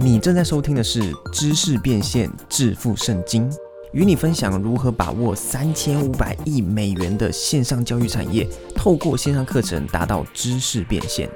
[0.00, 1.00] 你正在收听的是
[1.32, 3.50] 《知识变现致富圣经》，
[3.90, 11.28] 与你分享如何把握三千五百亿美元的线上教育产业，透过线上课程达到知识变现。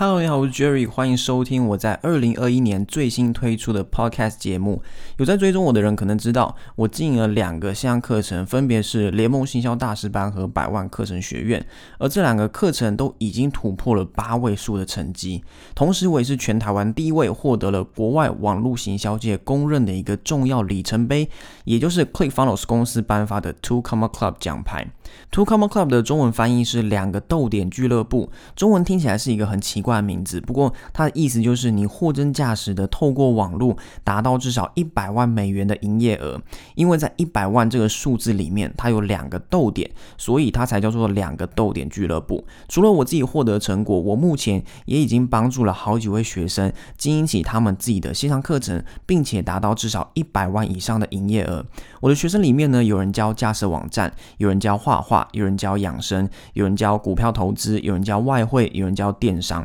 [0.00, 4.80] Hello，你好，我是 Jerry，欢迎收听我在二零二一年最新推出的 Podcast 节目。
[5.16, 11.66] 有在追踪我的人可能知道，我经营了两个线上课程，分别是联盟行销大师班和百万课程学院。
[11.98, 15.42] 而这两个课程都已经突破了八位数的成绩。
[15.74, 21.28] 同时，我也是全台湾第一位获得了国外网络行销界公认的一个重要里程碑，
[21.64, 24.86] 也就是 ClickFunnels 公司颁发的 Two Comma Club 奖牌。
[25.32, 36.40] Two Comma Club 的中文翻译是两个逗点俱乐部，中文听起来是一个很奇怪的名字，不过它的意思就是你货真价实的透过网络达到至少一百万美元的营业额。
[36.74, 42.44] 因为在一百万这个数字里面，它有两个逗点，所以它才叫做两个逗点俱乐部。
[42.68, 51.64] 除了我自己获得成果，我目前也已经帮助了好几位学生经营起他们自己的线上课程，并且达到至少一百万以上的营业额。
[52.02, 54.98] 我的学生里面呢，有人教架设网站，有人教画。
[55.08, 59.64] 画，有人教养生，有人教股票投资，有人教外汇，有人教电商。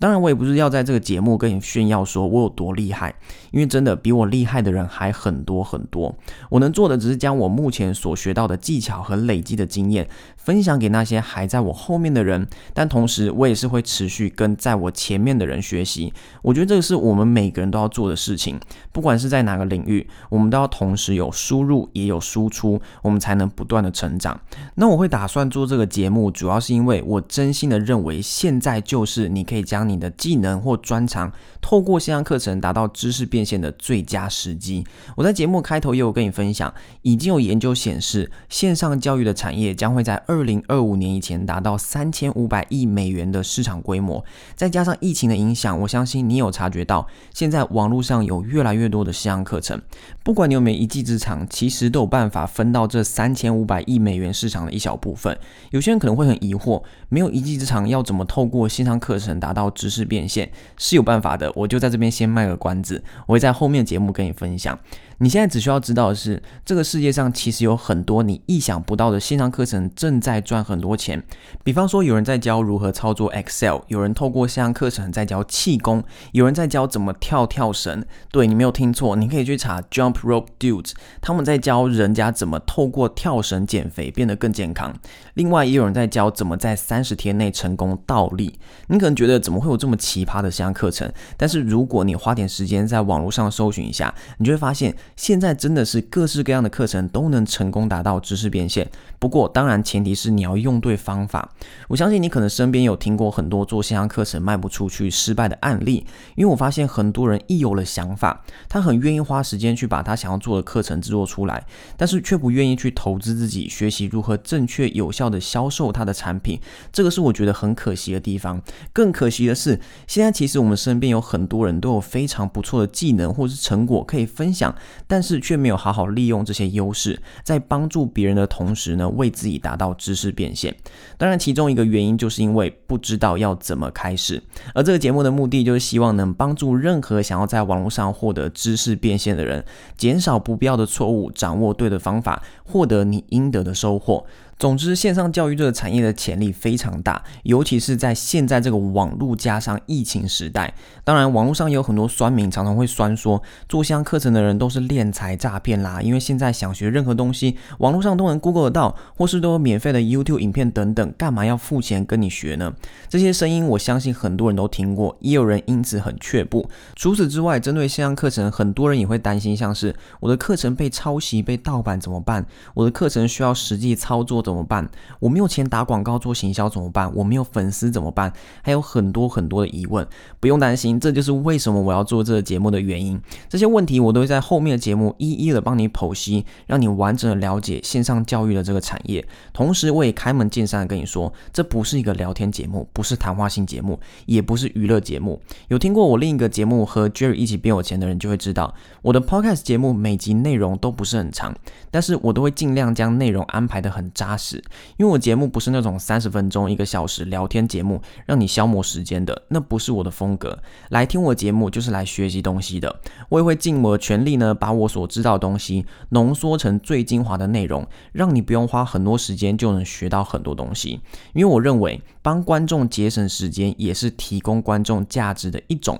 [0.00, 3.14] 当然，我也不是要在这个节目跟你炫耀说我有多厉害，
[3.50, 6.16] 因为真的比我厉害的人还很多很多。
[6.48, 16.10] 我能做的只是将我目前所学到的技巧和累积的经验分享给那些还在我后面的人，但同时我也是会持续跟在我前面的人学习。
[16.40, 18.58] 我觉得这个是我们每个人都要做的事情，
[18.92, 24.40] 不管是在哪个领域，我们都要同时有输入也有输出，我们才能不断的成长。
[24.76, 34.84] 那我会打算做这个节目，主要是因为我真心的认为，现在就是你可以将你的技能或专长，透过线上课程达到知识变现的最佳时机。
[35.16, 44.24] 我在节目开头也有跟你分享，已经有研究显示，线上教育的产业将会在二零二五年以前达到三千五百亿美元的市场规模。
[44.54, 49.80] 再加上疫情的影响，我相信你有察觉到，现在网络上有越来越多的线上课程，
[50.22, 55.36] 不管你有没有一技之长，其实都有办法分到这三千五百亿美元市场的一小部分。
[55.70, 59.70] 有些人可能会很疑惑，没有一技之长，要怎么透过线上课程达到？
[59.80, 64.78] 知识变现是有办法的，我就在这边先卖个关子，我会在后面节目跟你分享。
[65.22, 71.22] 你现在只需要知道的是，这个世界上其实有很多你意想不到的线上课程正在赚很多钱。
[71.62, 76.02] 比方说，有人在教如何操作 Excel，有人透过线上课程在教气功，
[76.32, 78.02] 有人在教怎么跳跳绳。
[78.32, 84.94] 对你没有听错，你可以去查 Jump Rope Dudes，他们在教人家怎么透过跳绳减肥变得更健康。
[85.34, 88.58] 另外，也有人在教怎么在三十天内成功倒立。
[88.86, 91.10] 你可能觉得怎么会有这么奇葩的线上课程？
[91.36, 94.94] 但是如果你花点时间在网络上搜寻一下，你就会发现。
[95.16, 101.52] 现在真的是各式各样的课程都能成功达到知识变现，不过当然前提是你要用对方法。
[101.88, 106.06] 我相信你可能身边有听过很多做线上课程卖不出去失败的案例，
[106.36, 111.62] 因为我发现很多人一有了想法，他很愿意花时间去把他想要做的课程制作出来，
[111.96, 116.58] 但是却不愿意去投资自己学习如何正确有效的销售他的产品，
[116.90, 118.60] 这个是我觉得很可惜的地方。
[118.94, 124.74] 更可惜的是，是现在其实我们身边有很多人都有非常不错的技能或是成果可以分享。
[125.06, 130.74] 但是却没有好好利用这些优势，在帮助别人的同时呢，为自己达到知识变现。
[131.18, 134.42] 当然，其中一个原因就是因为不知道要怎么开始。
[134.72, 139.64] 而这个节目的目的就是希望能帮助任何想要在网络上获得知识变现的人，
[139.96, 144.24] 减少不必要的错误，掌握对的方法，获得你应得的收获。
[144.60, 150.74] 总之，线上教育这个产业的潜力非常大，尤其是在现在这个网络加上疫情时代。
[151.02, 156.02] 当然，网络上也有很多酸民常常会酸说，做线上课程的人都是敛财诈骗啦。
[156.02, 162.70] 因为现在想学任何东西，网络上都能 Google 得到，或是都有免费的 YouTube 影片等等，干嘛要付钱跟你学呢？
[163.08, 166.68] 这些声音，我相信很多人都听过，也有人因此很却步。
[166.96, 172.44] 除此之外，针对线上课程，很多人也会担心，像是我的课程被抄袭、被盗版怎么办？
[172.74, 174.44] 我的课程需要实际操作。
[174.50, 174.88] 怎么办？
[175.20, 177.10] 我没有钱打广告做行销怎么办？
[177.14, 178.32] 我没有粉丝怎么办？
[178.62, 180.06] 还有很多很多的疑问，
[180.40, 183.20] 不用担心，这就是为什么我要做这个节目的原因。
[183.48, 189.24] 这些问题我都会在后面的节目一一的帮你剖析，让你完整的了解线上教育的这个产业。
[189.52, 195.40] 同时，我也开门见山的跟你说，这不是一个聊天节目，不是谈话性节目，也不是娱乐节目。
[195.68, 201.54] 有听过我另一个节目和 Jerry 一起变有钱的人就会知道，我的 Podcast 节目每集内容都不是很长，
[201.90, 204.30] 但是我都会尽量将内容安排的很扎。
[204.40, 204.56] 是，
[204.96, 210.58] 因为我节目不是那种三十分钟、一个小时聊天节目，让你消磨时间的，那不是我的风格。
[210.88, 221.00] 来听我节目就是来学习东西的，我也会尽我的全力呢，把我所知道的东西浓缩成最精华的内容，让你不用花很多时间就能学到很多东西。
[221.34, 225.98] 因为我认为帮观众节省时间，也是提供观众价值的一种。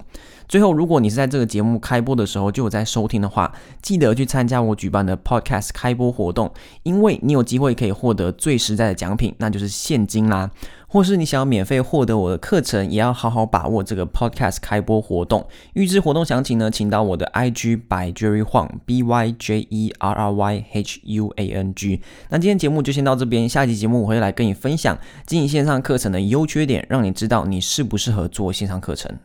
[0.48, 6.52] 最后，如果你是在这个节目开播的时候就有在收听的话，记得去参加我举办的 Podcast 开播活动，
[6.82, 10.50] 因为你有机会可以获得最实在的奖品，那就是现金啦。
[10.92, 15.46] 或是你想要免费获得我的课程，也要好好把握这个 Podcast 开播活动。
[15.74, 21.72] 预知活动详情呢，请到我的 IG by Jerry Huang B Y J E R R Y H U A N
[21.76, 22.02] G。
[22.30, 29.16] 那今天节目就先到这边，下期节目我会来跟你分享经营线上课程的优缺点，让你知道你适不适合做线上课程。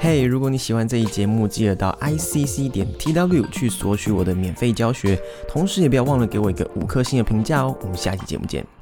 [0.00, 7.76] 嘿，如果你喜欢这一节目，记得到 i c c 点 t w 去索取我的免费教学，同时也不要忘了给我一个五颗星的评价哦。
[7.82, 8.79] 我们下期节目见。